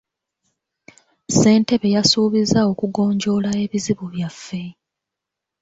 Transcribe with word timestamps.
Ssentebe 1.27 1.87
yasuubizza 1.95 2.59
okugonjoola 2.71 3.49
ebizibu 3.63 4.05
byaffe. 4.13 4.63